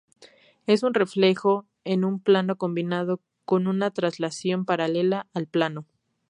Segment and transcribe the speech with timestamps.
[0.65, 5.85] Es un reflejo en un plano combinado con una traslación paralela al plano.